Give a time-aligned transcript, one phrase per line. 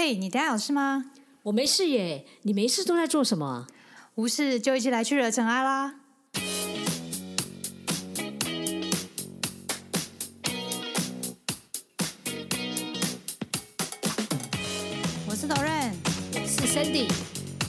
[0.00, 1.06] 嘿，你等下有事吗？
[1.42, 3.66] 我没事耶，你没事都在做什么？
[4.14, 5.96] 无事就一起来去惹尘埃啦！
[15.26, 15.90] 我是 Doren，
[16.32, 17.10] 我是 Sandy，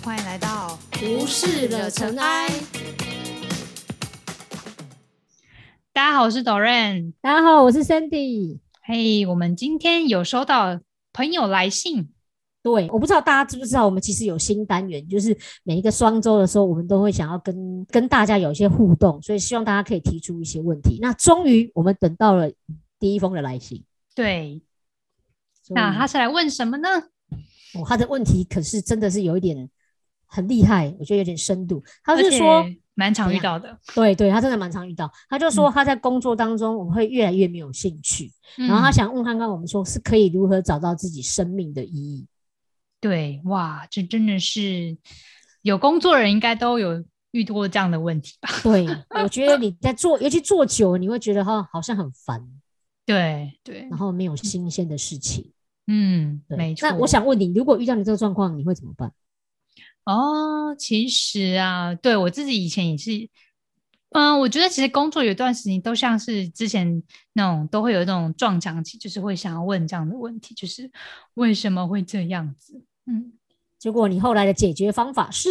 [0.04, 2.48] 欢迎来到无事惹尘埃。
[5.92, 7.14] 大家好，我是 Doren。
[7.22, 8.60] 大家好，我是 Sandy。
[8.84, 10.80] 嘿，我们今天有收到
[11.12, 12.14] 朋友来信。
[12.62, 21.00] 对，我不知道大家知不知道，我们其实有新单元，就是每一个双周的时候，我们都会想要跟跟大家有一些互动，所以希望大家可以提出一些问题。
[21.02, 22.52] 那终于我们等到了
[23.00, 23.82] 第一封的来信。
[24.14, 24.62] 对，
[25.70, 26.90] 那他是来问什么呢？
[27.76, 29.70] 哦，他的问题可是真的是有一点
[30.26, 31.82] 很厉害，我觉得有点深度。
[32.04, 35.10] 他是说蛮常遇到的，对对，他真的蛮常遇到。
[35.30, 42.28] 他就说他在工作当中，我们会越来越没有兴趣，然后他想问看看我们说是可以如何找到自己生命的意义。
[43.02, 44.98] 对，哇，这真的是
[45.62, 48.50] 有工作人应该都有遇过这样的问题吧？
[48.64, 48.86] 对，
[49.24, 52.46] 我觉得你在做， 尤其做久，你会觉得哈好像很烦，
[53.06, 55.52] 对对，然后没有新鲜的事情，
[55.88, 56.90] 嗯，没错。
[56.90, 59.12] 那我想问你，如果遇到你这个状况，你会怎么办？
[60.06, 63.30] 哦，其实啊，对我自己以前也是。
[64.12, 70.90] 嗯，我觉得其实工作有段时间都像是之前那种都会有一种撞墙期，就是会想要问这样的问题，就是
[71.36, 72.82] 为什么会这样子？
[73.10, 73.34] 嗯，
[73.80, 75.50] 结果你后来的解决方法是，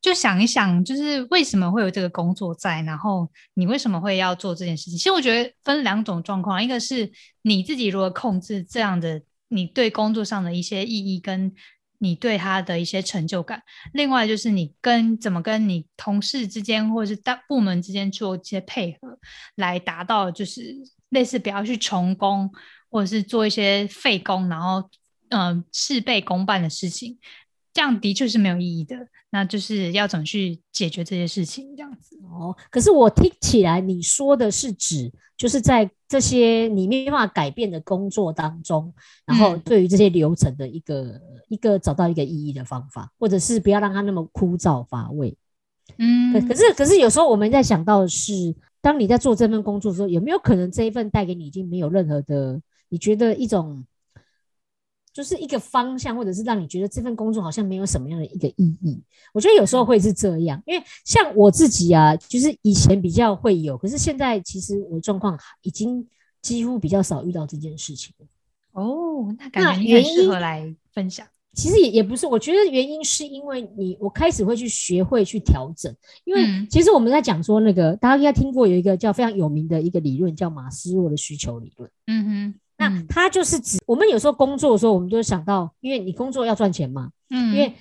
[0.00, 4.96] 就想一想，就是为什么会有这个工作在，然后你为什么会要做这件事情？
[4.96, 7.10] 其实我觉得分两种状况，一个是
[7.42, 11.52] 你自己如何控制这样的你对工作上的一些意义跟。
[12.04, 19.16] 你对他的一些成就感，另外就是你跟怎么跟你同事之间或者是大部门之间做一些配合，
[19.54, 20.74] 来达到就是
[21.10, 22.50] 类似不要去重工
[22.90, 24.82] 或者是做一些废工，然后
[25.32, 27.18] 嗯事倍功半的事情，
[27.72, 28.96] 这样的确是没有意义的。
[29.30, 32.54] 那就是要怎么去解决这些事情，这样子哦。
[32.70, 38.92] 可是我听起来你说的是指，就是在这些你没办法改变的工作当中，
[39.24, 45.34] 然后对于这些流程的一个一个找到一个意义的方法，或者是不要让它那么枯燥乏味。
[45.96, 52.60] 嗯，可是可是有时候我们在想到的是，当你在做这份工作的时候，有没有可能这一份带给你已经没有任何的，
[52.90, 53.82] 你觉得一种。
[55.12, 59.00] 就是一个方向，或者是让你觉得这份工作好像没有什么样的一个意义。
[59.34, 66.06] 我觉得有时候会是这样，因为像我自己啊，就是以前比较会有，可是现在其实我状况已经
[66.40, 68.14] 几乎比较少遇到这件事情
[68.72, 71.26] 哦，那感觉你很适合来分享。
[71.54, 75.94] 其实也也不是，我觉得原因是因为你，我开始会去学会去调整。
[76.24, 81.90] 因为其实我们在讲说那个，大家应该听过有一个叫非常有名的一个理论，叫马斯洛的需求理论。
[82.06, 82.54] 嗯哼。
[82.88, 87.74] 那它就是指我们有时候工作的时候，我们都想到，因为你工作要赚钱嘛，嗯，因为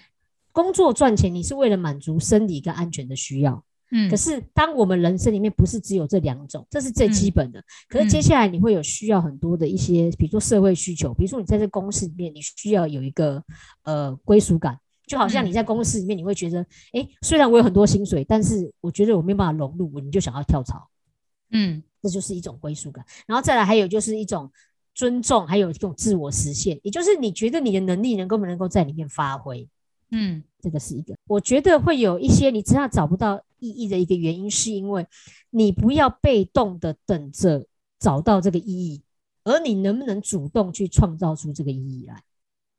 [0.52, 4.10] 工作赚钱，你是为了满足生理跟安全的需要，嗯。
[4.10, 7.64] 可是当我们人生里面不是只有这两种，这是最基本的。
[7.88, 13.42] 可是接下来你会有需要很多的一些，比如说社会需求，比如说你在这公司里面，你需要有一个
[13.84, 20.90] 呃归属感，就好像你在公司里面，你会觉得，哎，虽然我有很多薪水，但是我觉得我没办法融入，你就想要跳槽，
[21.52, 23.06] 嗯，这就是一种归属感。
[23.26, 24.52] 然后再来还有就是一种。
[25.02, 29.68] 尊重，还有一种自我实现，也就是你觉得你的能力能够不能够在里面发挥，
[30.12, 31.16] 嗯，这个是一个。
[31.26, 35.08] 我觉得会有一些你知道找不到意义的一个原因，是因为
[35.50, 37.66] 你不要被动的等着
[37.98, 39.02] 找到这个意义，
[39.44, 42.22] 而你能不能主动去创造出这个意义来？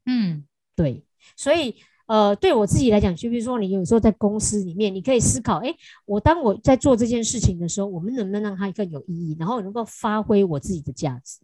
[0.07, 0.45] 嗯，
[0.77, 1.03] 对。
[1.37, 1.75] 所以，
[2.07, 5.75] 呃，对我自己来讲，就比如说你有时候在公司里面，你可以思考，哎，
[6.05, 11.41] 我当我在做这件事情的时候，我们能不能让它更有意义，然后能够发挥我自己的价值？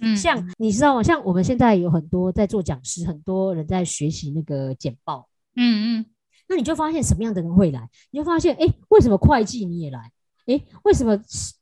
[0.00, 1.02] 嗯，像你知道吗？
[1.02, 5.28] 像我们现在有很多在做讲师，很多人在学习那个简报。
[5.54, 6.06] 嗯嗯，
[6.48, 7.88] 那你就发现什么样的人会来？
[8.10, 10.10] 你就发现，哎，为什么会计你也来？
[10.46, 11.16] 哎，为什么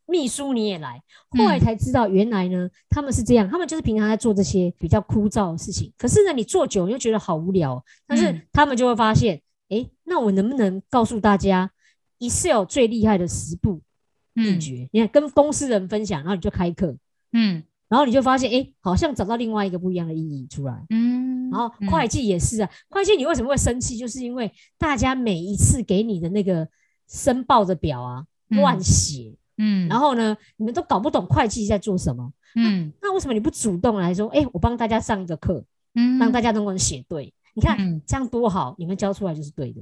[0.06, 1.02] 秘书你也来？
[1.30, 5.92] 后来才知道，原来呢，他们是这样，他们就是平常在做这些比较枯燥的事情。
[5.98, 7.84] 可是呢，你做久又觉得好无聊。
[8.06, 11.70] 但是他们就会发现，哎，那我能不能告诉大家
[12.20, 13.82] ，Excel 最厉害的十步
[14.32, 14.88] 秘诀？
[14.92, 16.96] 你看，跟公司人分享，然后你就开课。
[17.32, 17.62] 嗯。
[17.90, 20.86] 然后你就发现，哎，好像找到另外一个不一样的意义出来。
[20.90, 23.98] 嗯，然后会计也是啊，会计你为什么会生气？
[23.98, 26.66] 就是因为大家每一次给你的那个
[27.08, 32.32] 申报的表啊乱写，嗯，然后呢，你们都搞不懂会计在做什么。
[32.54, 35.64] 嗯，那为什么你不主动来说，哎，我帮大家上一个课，
[35.96, 37.34] 嗯，让大家都能写对？
[37.54, 39.80] 你看这样多好，你们教出来就是对的。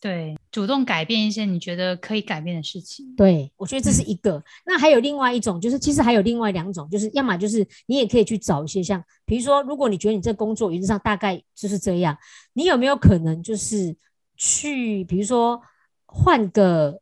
[0.00, 3.14] 对，主动改变一些你觉得可以改变的事情。
[3.14, 4.42] 对，我觉得这是一个。
[4.64, 12.16] 那还有另外一种，就是其实还有另外两种，就是要么就是你也可以去找一些像，比如说，如果你觉得你这工作原则上大概就是这样，
[12.54, 13.94] 你有没有可能就是
[14.38, 15.60] 去，比如说
[16.06, 16.98] 换个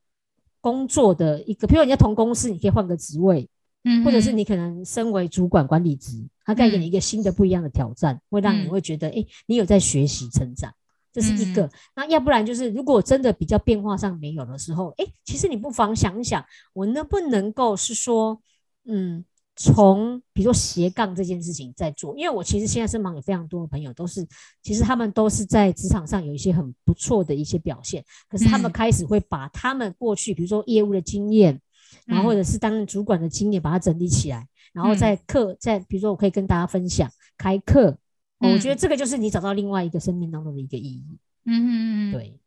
[0.61, 3.49] 工作的一个，比如你在同公司，你可以换个职位，
[3.85, 10.75] 嗯，或者是你可能身为主管管理职，他带给你一个新的不一样的挑战，会让你会觉得，哎，你有在学习成长。
[11.21, 18.41] 这是一个，那要不然就是，如果真的比较变化上没有的时候，哎，其实你不妨想一想，我能不能够是说，
[18.85, 19.25] 嗯，
[19.57, 24.25] 从比如说斜杠这件事情在做，因为我其实现在身旁有非常多的朋友，都是
[24.63, 31.61] 其实他们都是在职场上有一些很不错的一些表现，可是他们开始会把他们过去比如说业务的经验，
[32.07, 37.99] 然后或者是担任主管的经验，把它整理起来，然后在课在比如说我可以跟大家分享开课。
[38.39, 41.19] 我觉得这个就是你找到另外一个生命当中的一个意义。
[41.45, 42.39] 嗯，对，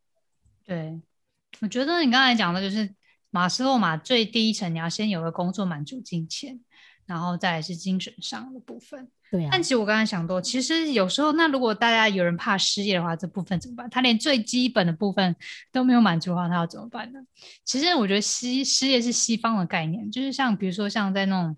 [0.64, 1.00] 对，
[1.60, 2.94] 我觉得你刚才讲的就是
[3.30, 6.58] 马斯洛嘛，最低一层你要先有个工作满足金钱，
[7.04, 9.06] 然后再来是精神上的部分。
[9.30, 9.48] 对啊。
[9.52, 13.90] 但其实我刚才想多，其实有时候那如果大家有人怕失业的话，这部分怎么办？
[13.90, 15.36] 他连最基本的部分
[15.70, 17.18] 都没有满足的话，他要怎么办呢？
[17.66, 21.54] 其实我觉得西失业是西方的概念，就是像比如说像在那种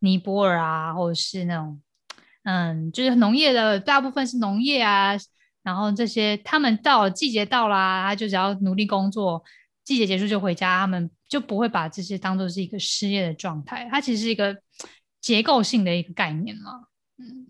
[0.00, 1.80] 尼泊尔啊，或者是那种。
[2.42, 5.12] 嗯，就是农业的大部分是农业啊，
[5.62, 9.44] 然后这些他们到季节到啦，他就只要努力工作，
[9.84, 13.86] 季节结束就回家，他们就不会把这些当做是一个失业的状态。
[13.90, 14.56] 它其实是一个
[15.20, 16.72] 结构性的一个概念嘛。
[17.18, 17.48] 嗯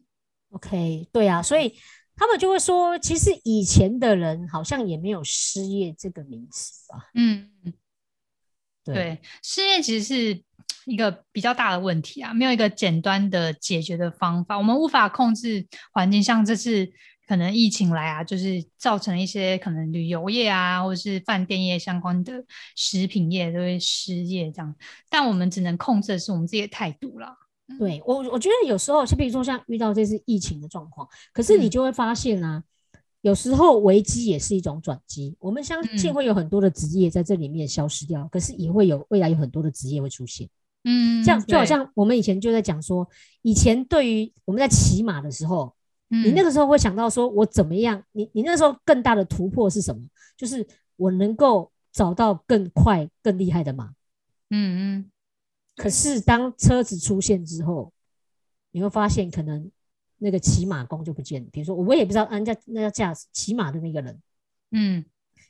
[0.50, 1.78] ，OK，对啊，所以
[2.16, 7.10] 他们就会说，其实以前的人好像也没有失业这个名词吧？
[7.14, 7.48] 嗯，
[8.84, 10.42] 对，失业其实是。
[10.90, 14.58] 一个比较大的问题啊，没有一个简单的解决的方法。
[14.58, 16.90] 我们无法控制环境，像这次
[17.26, 22.44] 可能疫情来啊，就是造成一些可能旅游业啊，或者是饭店业相关的
[22.74, 24.74] 食品业都会失业这样。
[25.08, 27.36] 但我们只能控制的是我们自己的态度了。
[27.78, 32.60] 对我，我觉得有时候，就比如说像遇到这次疫情的状况，可是你就会发现啊，
[33.20, 35.36] 有时候危机也是一种转机。
[35.38, 40.48] 我们相信会有很多的职业在这里面消失掉，可是也会有未来有很多的职业会出现。
[40.84, 43.08] 嗯，这样就好像我们以前就在讲说，
[43.42, 45.74] 以前对于我们在骑马的时候，
[46.08, 48.02] 你那个时候会想到说，我怎么样？
[48.12, 50.02] 你你那时候更大的突破是什么？
[50.36, 50.66] 就是
[50.96, 53.92] 我能够找到更快、更厉害的马。
[54.48, 55.10] 嗯嗯。
[55.76, 57.92] 可是当车子出现之后，
[58.70, 59.70] 你会发现可能
[60.18, 61.48] 那个骑马工就不见了。
[61.52, 64.20] 比如说，我也不知道人家那叫驾驶骑马的那个人，
[64.72, 65.04] 嗯，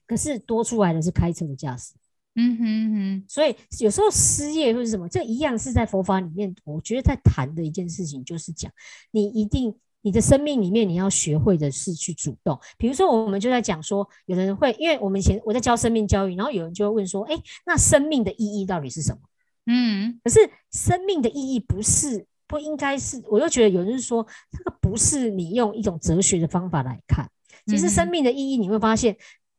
[0.06, 1.94] 可是多出来的是开车的驾驶。
[2.37, 8.71] 嗯哼哼，所以有时候失业或者什么，这一样是在佛法里面，我觉得在谈的一件事情，就是讲
[9.11, 12.59] 你一定你的生命里面你要学会的是去主动。
[12.79, 17.37] 比如说，我们就在讲说，有的人会，因为我们以前我在教生命教育，然后有人就会问说，哎，
[17.67, 19.19] 那生命的意义到底是什么？
[19.67, 20.38] 嗯，可是
[20.71, 27.29] 生命的意义不是不应该是，我又觉得有人说，这个不是你用一种哲学的方法来看，
[27.67, 29.17] 其实生命的意义你会发现，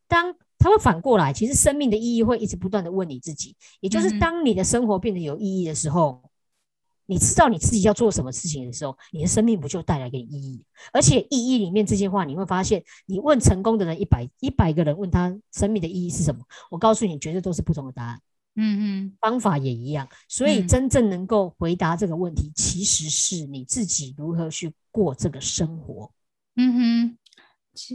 [0.08, 0.34] 当。
[0.62, 6.22] 他会反过来，其实生命的意义会一直不断的问你自己，也就是当你的生活变得有意义的时候，
[7.06, 10.64] 你知道你自己要做什么事情的时候，你的生命不就带来给你意义？
[10.92, 18.20] 而且意义里面这些话，你会发现，你问成功的人一百一百个人问他生命的意义是什么，我告诉你，绝对都是不同的答案。
[18.54, 26.12] 嗯嗯，方法也一样，所以真正能够回答这个问题，其实是你自己如何去过这个生活。
[26.54, 27.18] 嗯哼。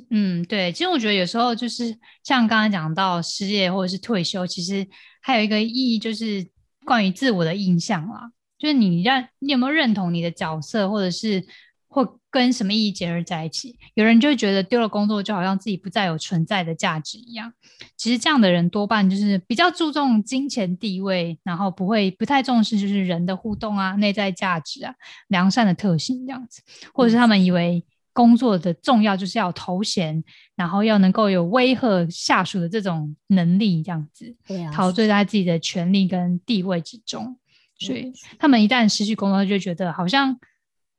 [0.09, 4.87] 嗯，对，其实我觉得有时候就是像刚才讲到失业或者是退休，其实
[5.21, 6.47] 还有一个意义就是
[6.83, 11.45] 关于自我的印象啦，就是你让你有没有认同你的角色，或者是
[11.87, 13.77] 或跟什么意义结合在一起。
[13.93, 17.53] 有人就会觉得丢了工作就好像自己不再有存在的价值一样。
[17.95, 24.95] 其实这样的人多半就是比较注重金钱地位，然后不会不太重视就是人的互动啊、内在价值啊、
[25.27, 26.63] 良善的特性这样子，
[26.95, 27.85] 或者是他们以为。
[28.17, 30.23] 工作的重要就是要头衔，
[30.55, 37.37] 然后要能够有威吓下属的这种能力，这样子，对啊，陶醉在自己的权利跟地位之中。
[37.77, 40.35] 所以他们一旦失去工作，就觉得好像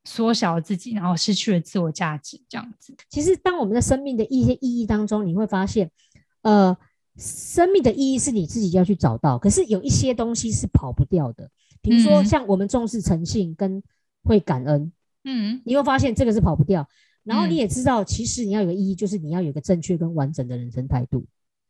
[0.05, 2.95] 缩小了自己，然后失去了自我价值，这样子。
[3.09, 5.91] 其实，当我们在生命的一些意义当中，你会发现，
[6.43, 6.77] 呃，
[7.17, 9.37] 生命的意义是你自己要去找到。
[9.37, 11.51] 可是有一些东西是跑不掉的，
[11.83, 13.83] 比如说像我们重视诚信跟
[14.23, 14.93] 会感恩，
[15.25, 16.89] 嗯，你会发现这个是跑不掉。
[17.29, 21.25] 然后你也知道，其实你要有个意义，就是你要有个正确跟完整的人生态度。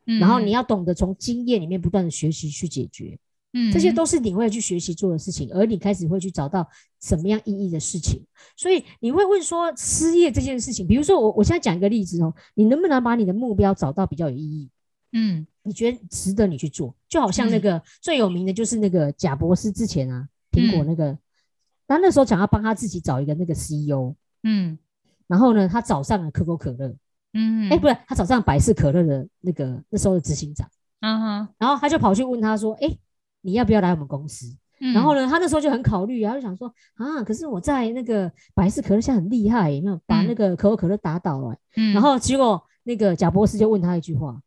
[0.06, 3.18] 嗯，然后你要懂得从经验里面不断的学习去解决。
[3.52, 6.68] 嗯，这些都是你会去学习做的事情，而你开始会去找到
[7.00, 8.22] 什么样意义的事情。
[8.56, 14.70] 所以你会问说，失业这件事情，比如说我我现在讲一个例子哦，你能不能把你的目标找到比较有意义？
[15.12, 16.94] 嗯，你觉得值得你去做？
[17.08, 21.18] 就好像那个最有名的就是那个贾博士之前啊，苹果那个，
[21.86, 24.78] 他那时候想要帮他自己找一个那个 CEO，嗯，
[25.28, 26.92] 然后呢，他找上了可口可乐，
[27.34, 30.68] 嗯，哎，不是，他找上百事可乐的那个那时候的执行长，
[31.00, 32.98] 嗯哼，然后他就跑去问他说，哎，
[33.42, 34.56] 你要不要来我们公司？
[34.94, 41.56] 然后呢，他那时候就很考虑，然后就想说啊，可是我在那个百事可乐现在很厉害，有没有把那个可口可乐打倒了？
[41.76, 44.40] 嗯，然后结果那个贾博士就问他一句话：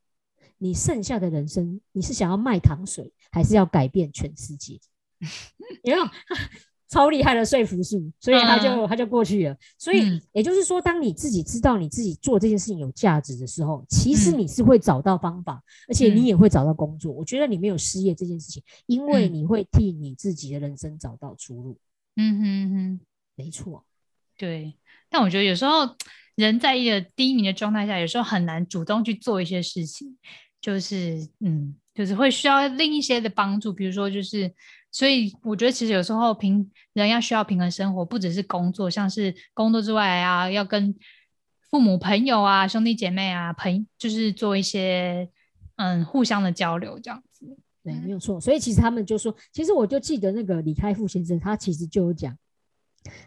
[0.57, 4.79] 你剩下的人生，你是想要卖糖水，还是要改变全世界？
[5.83, 6.05] 有没有？
[6.91, 9.55] 超厉害的说服术，所以他就他就过去了。
[9.77, 17.09] 所以也就是说，当你自己知道你自己做这件事情有价值的时候，其实你是会找到方法，而且你也会找到工作。
[17.13, 21.77] 我觉得你没有失业这件事情，因为你会替你自己的人生找到出路。
[22.17, 22.99] 嗯哼哼，
[23.37, 23.85] 没错，
[24.37, 24.75] 对。
[25.09, 25.95] 但我觉得有时候
[26.35, 30.17] 人在一个低迷的状态下，有时候很难主动去做一些事情，
[30.59, 34.53] 就是嗯，就是会需要另一些的帮助，比如说就是。
[34.93, 40.93] 所以我觉得，其实有时候平人要需要平衡生活，不只是工作，像是工作之外啊，要跟
[41.69, 45.29] 父母、朋友啊、兄弟姐妹啊，朋就是做一些
[45.77, 47.45] 嗯互相的交流，这样子。
[47.85, 48.37] 对，没有错。
[48.41, 52.37] 所以其实他们就说，其实我就记得那个李开复先生，他其实就有讲，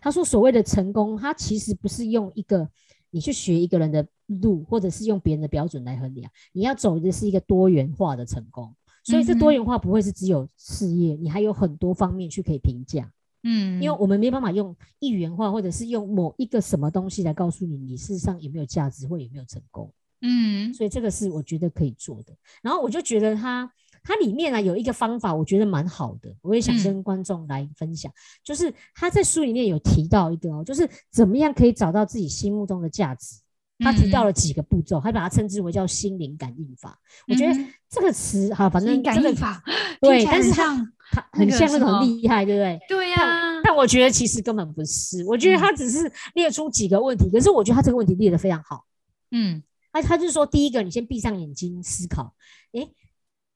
[0.02, 2.68] 他说所谓的成功，他其实不是用一个
[3.14, 8.74] 你去学一个人的路，或者是用别人的标准来衡量，你要走的是一个多元化的成功。
[9.04, 19.92] 所以这多元化不会是只有事业，你还有很多方面去可以评价，嗯，因为我们没办法用一元化或者是用某一个什么东西来告诉你你事实上有没有价值或有没有成功，
[20.22, 22.34] 嗯，所以这个是我觉得可以做的。
[22.62, 23.70] 然后我就觉得它
[24.04, 28.12] 它里面呢有一个方法，我觉得蛮好的，我也想跟观众来分享，
[28.44, 33.38] 就是他在书里面有提到一个哦，就是怎么样可以找到自己心目中的价值。
[33.80, 36.96] 他提到了几个步骤，还把它称之为叫心灵感应法。
[37.26, 37.52] 我觉得
[37.90, 39.60] 这个词哈，反正感应法
[40.00, 42.80] 对，但是它它很像那种厉害，对不对？
[42.88, 43.60] 对呀。
[43.64, 48.84] 但我觉得其实根本不是，我觉得他只是列出几个问题，可是我觉得他这个问题列得非常好。
[49.32, 49.60] 嗯，
[49.92, 52.32] 他他就是说，第一个，你先闭上眼睛思考，
[52.74, 52.88] 诶，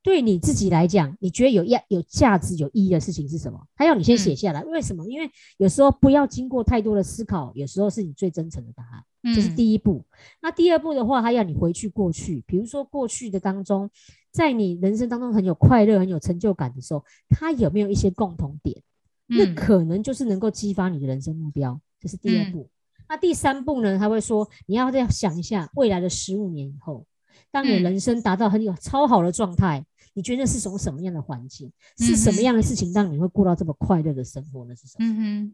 [0.08, 3.60] 对你自己来讲，你觉得有价、有价值、有意义的事情是什么？
[3.76, 4.64] 他要你先写下来。
[4.64, 5.06] 为什么？
[5.06, 9.34] 因为有时候不要经过太多的思考，有时候是你最真诚的答案。
[9.34, 10.02] 这是第一步。
[10.40, 13.90] 那第二步的话，他要你回去过去，比如说过去的当中，
[14.32, 18.82] 在你人生当中很有快乐、很有成就感的时候，他有没有一些共同点？
[19.26, 21.78] 那可能就是能够激发你的人生目标。
[22.00, 22.70] 这是第二步。
[23.10, 23.98] 那第三步呢？
[23.98, 27.04] 他会说，你要再想一下未来的十五年以后，
[27.50, 29.84] 当你人生达到很有超好的状态，
[30.18, 31.72] 你觉得是从什么样的环境？
[31.96, 34.74] 是什么样的事情让你会过到这么快乐的生活呢？
[34.74, 35.06] 是什么？
[35.06, 35.52] 嗯哼。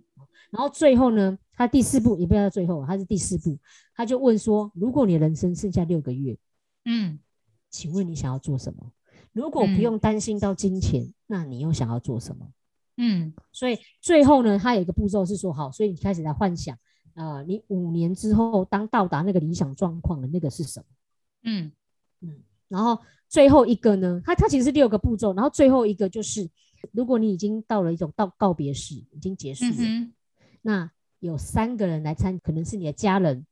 [0.50, 3.59] 然后最后呢，他第四步也不要到最后，他是第四步，
[3.94, 6.38] 他就问说：如果你人生剩下六个月，
[6.87, 7.18] 嗯，
[7.68, 8.90] 请问你想要做什么？
[9.33, 12.49] 如果不用担心到金钱，那你又想要做什么？
[12.97, 16.75] 嗯，所以最后呢，他有一个步骤是说：好，所以你开始在幻想，
[17.12, 20.87] 啊，你五年之后当到达那个理想状况的那个是什么？
[21.42, 21.73] 嗯
[22.23, 26.49] 嗯，然后最后一个呢，它它其实是六个步骤，然后最后一个就是，
[26.92, 29.73] 如果你已经到了一种到告别式，已经结束了。
[30.62, 30.90] 那
[31.21, 33.47] 有三个人来参，可能是你的家人、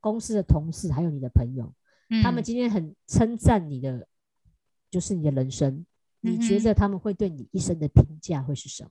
[0.00, 1.72] 公司的同事，还有你的朋友。
[2.10, 4.06] 嗯，他们今天很称赞你的，
[4.90, 5.84] 就是你的人生。
[6.20, 8.90] 你觉得他们会对你一生的评价会是什么？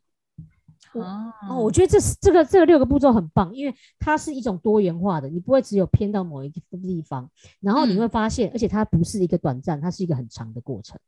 [1.02, 11.00] 哦哦，我觉得这是这个这个六个步骤很棒，因为它是一种多元化的，你不会只有偏到某一个地方，然后你会发现，而且它不是一个短暂，它是一个很长的过程。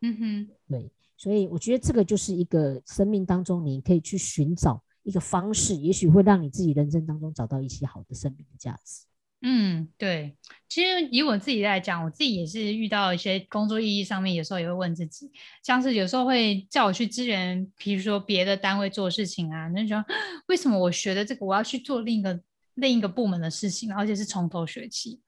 [0.00, 4.82] 嗯哼，对，所以我觉得这个就是一个生命当中你可以去寻找。
[5.06, 9.04] 一个方式，也许会让你自己人生当中找到一些好的生命的价值。
[9.48, 10.36] 嗯，对。
[10.68, 15.30] 其实以我自己来讲，我自己也是遇到一些工作意义上面，有时候也会问自己，
[15.62, 20.04] 像是有时候会叫我去支援，比如说别的单位做事情啊，那说
[20.48, 22.40] 为什么我学的这个，我要去做另一个
[22.74, 25.20] 另一个部门的事情，而且是从头学起。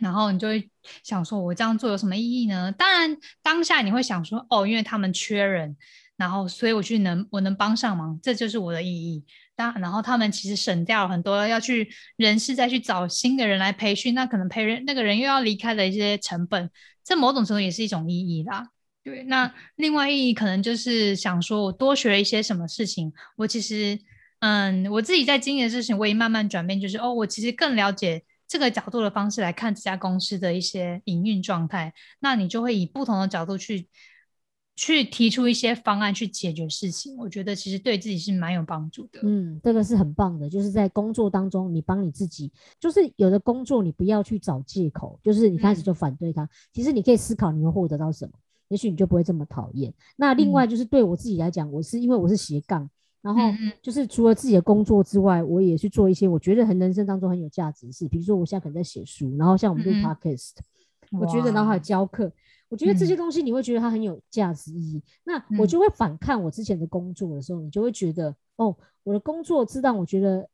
[0.00, 0.68] 然后你就会
[1.04, 2.72] 想说，我这样做有什么意义呢？
[2.72, 5.76] 当然，当下你会想说，哦，因为他们缺人。
[6.20, 9.24] 然后，所以我去能我能帮上忙，这就是我的意义。
[9.56, 16.70] 当然后他们其实省掉很多要去人事再去找新的人来培训，那可能培人那个人又要离开的一些成本，
[17.02, 18.68] 这某种程度也是一种意义啦。
[19.02, 23.10] 对，那另外意义可能就是想说我多学了一些什么事情。
[23.36, 23.98] 我其实，
[24.40, 31.94] 嗯，我自己在经营的事情，我也慢慢转变，就是哦，我其实更了解这个角度的方式来看这家公司的一些营运状态。
[32.18, 33.88] 那你就会以不同的角度去。
[34.76, 39.20] 去提出一些方案去解决事情，我觉得其实对自己是蛮有帮助的。
[39.22, 48.32] 嗯，这个是很棒的，就是在工作当中，你帮你自己，就是有的工作你不要去找借口，就是你开始就反对他，其实你可以思考你会获得到什么，
[48.68, 49.92] 也许你就不会这么讨厌。
[50.16, 52.88] 那另外就是对我自己来讲，我是因为我是斜杠，
[53.20, 53.42] 然后
[53.82, 60.52] 就是除了自己的工作之外，我也去做一些我觉得很人生当中很有价值的事，比如说我现在可能在写书，然后像我们录 podcast，
[61.10, 62.32] 我觉得然后还有教课。
[62.70, 70.48] 我觉得这些东西你会觉得它很有价值意义，那我就会反看我之前的工作的时候，你就会觉得哦，我的工作是让我觉得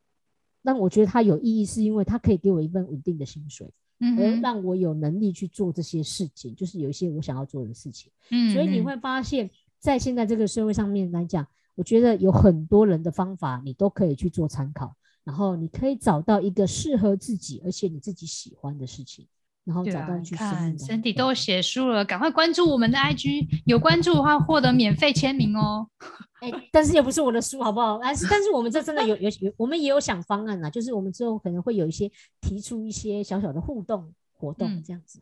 [0.62, 3.70] 让我觉得它有意义，是因为它可以给我一份稳定的薪水，
[4.00, 19.28] 嗯，而让我有能力去做这些事情，就是有一些我想要做的事情，嗯，所以你会发现在现在这个社会上面来讲，我觉得有很多人的方法你都可以去做参考，然后你可以找到一个适合自己而且你自己喜欢的事情。
[19.66, 25.88] 然后找到去看，Cindy 都写书了，赶快关注我们的 IG，有关注的话获得免费签名哦。
[26.40, 27.98] 哎，但是也不是我的书，好不好？
[28.00, 32.08] 但是但是我们这真的有有有，我们也有想方案呐，就是我们之后可能会有一些
[32.40, 35.20] 提出一些小小的互动活动这样子。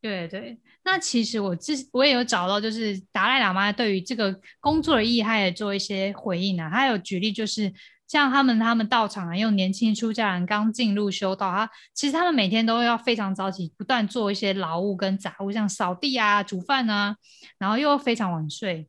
[0.00, 7.72] 对对对，那其实我之我也有找到，就是达赖喇嘛对于这个工作的意义，他也做一些回应啊，他有举例就是。
[8.06, 17.16] 像他们，他们到场啊，用年轻出家人刚进入修道，他其实他们每天都要非常早起，不断做一些劳务跟杂物，像扫地啊、煮饭啊，
[17.58, 18.86] 然后又非常晚睡。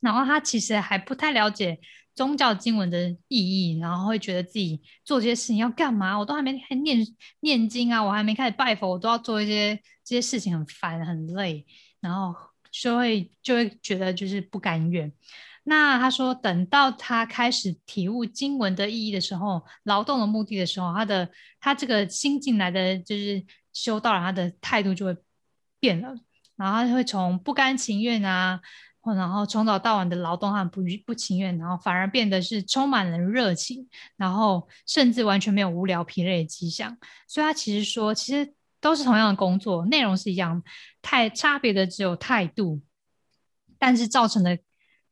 [0.00, 1.78] 然后他其实还不太了解
[2.14, 6.18] 宗教经文的意义，然后会觉得自己做这些事情要干嘛？
[6.18, 6.98] 我都还没还念
[7.40, 11.64] 念经啊，我还没开始拜佛，我都要做一些这些事情，很烦很累，
[12.00, 12.34] 然后
[12.70, 15.12] 就会就会觉得就是不甘愿。
[15.64, 25.16] 那他说，等到他开始体悟经文的意义的时候，劳动的目的的时候，他的他这个新进来的就是修道人，他的态度就会
[25.78, 26.12] 变了，
[26.56, 28.60] 然后他会从不甘情愿啊，
[29.04, 36.96] 然后从早到晚的劳动，他不不情愿，然后反而变得是充满了热情，然后甚至完全没有无聊疲累的迹象。
[37.26, 40.62] 所以他其实说，其实都是同样的工作，内容是一样，
[41.00, 42.80] 太差别的只有态度，
[43.78, 44.58] 但是造成的。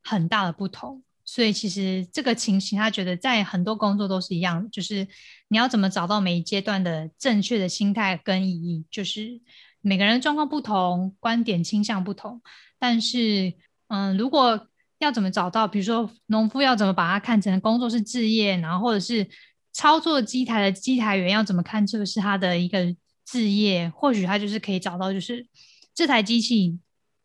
[0.03, 5.07] 很大的不同，所以其实这个情形，他觉得在很多工作都是一样，就是
[5.49, 9.39] 你要怎么找到每一阶段的正确的心态跟意义，就是
[9.83, 12.41] 每个人的状况不同，观点倾向不同，
[12.79, 13.53] 但是
[13.91, 19.29] 嗯，如果要怎么找到，比如说农夫要怎么把它看成工作是置业，然后或者是
[19.73, 25.47] 操作机台的机台员要怎么看这个是他的一个置业，或许他就是可以找到，就是
[25.95, 26.79] 这台机器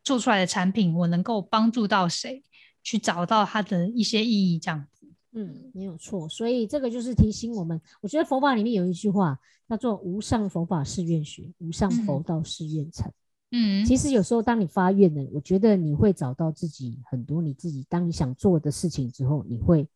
[0.04, 2.42] 做出来的产品，我能够帮助到谁。
[2.86, 6.28] 去找到它的一些意义，这样子，嗯，没有错。
[6.28, 9.36] 所以这个就是提醒我们，我觉得佛法里面有一句话
[9.68, 13.10] 叫做“无上佛法是愿学，无上佛道是愿成”。
[13.10, 13.25] 嗯，
[13.84, 19.88] 其实有时候当你发愿了，我觉得你会找到自己很多你自己当你想做的事情之后，你会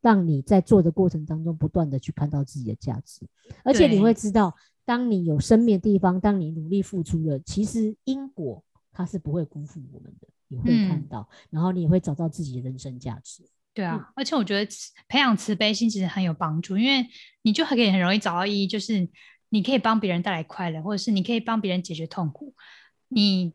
[0.00, 3.26] 让你在做的过程当中不断的去看到自己的价值，
[3.64, 4.54] 而且你会知道，
[4.84, 10.28] 当你有生命的地方，当你努力付出了，其实因果它是不会辜负我们的。
[10.50, 13.42] 你会看到，然后你也会找到自己的人生价值。
[13.74, 14.70] 对啊，而且我觉得
[15.06, 17.06] 培养慈悲心其实很有帮助，因为
[17.42, 19.06] 你就可以很容易找到意义，就是
[19.48, 22.54] 你可以帮别人带来快乐，或者是你可以帮别人解决痛苦。
[23.08, 23.52] 你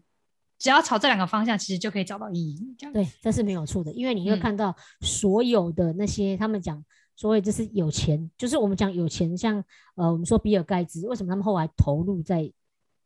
[0.58, 2.75] 只要朝这两个方向，其实就可以找到意义。
[2.77, 6.84] 这样对，这是没有错的，因为你会看到所有的那些他们讲，
[7.15, 9.63] 所谓就是有钱，就是我们讲有钱，像
[9.95, 12.51] 呃，我们说比尔盖茨，为什么他们后来投入在？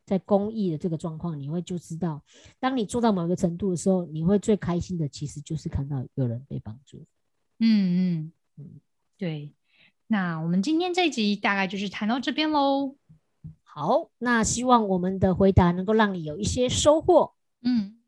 [0.08, 2.24] 在公益的这个状况，你会就知道，
[2.58, 7.04] 当你做到某个程度的时候，你会最开心的，其实就是看到有人被帮助。
[7.58, 8.80] 嗯嗯嗯，
[9.18, 9.52] 对。
[10.08, 12.96] 那我们今天这一集大概就是谈到这边喽。
[13.62, 17.34] 好，那希望我们的回答能够让你有一些收获。
[17.62, 17.98] 嗯，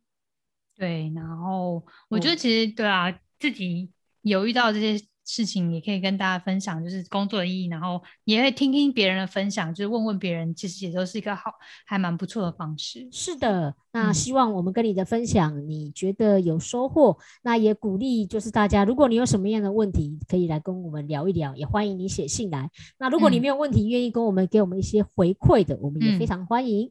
[0.75, 1.13] 对。
[1.15, 3.91] 然后我觉得其实对啊，自己
[4.23, 5.07] 有遇到这些。
[5.33, 11.53] 事情也可以跟大家分享，就是工作的意义，然后也会听听别人的分享，就是问问别人，其实也都是一个好，
[11.87, 13.09] 还蛮不错的方式。
[13.13, 22.69] 是的，那希望我们跟你的分享，你觉得有收获，那也鼓励就是大家，如果你有什么样的问题，可以来跟我们聊一聊，也欢迎你写信来。
[22.99, 26.89] 那如果你没有问题，愿意跟我们给我们一些回馈的，我们也非常欢迎。
[26.89, 26.91] 嗯，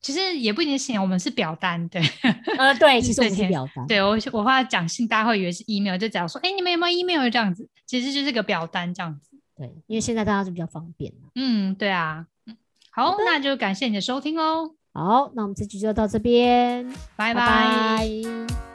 [0.00, 2.00] 其实也不一定信，我们是表单，对，
[2.56, 12.56] 呃，对，其实我们是表单，对我我怕讲信，大家会以为是 email，就假如说，哎，你们有没有 email 这样子，其实就是个表单这样子，对，因为现在大家是比较方便嗯，对啊，嗯，
[12.90, 16.86] 好，那就感谢你的收听哦，好，那我们这集就到这边，
[17.16, 17.34] 拜。
[17.34, 18.69] 拜。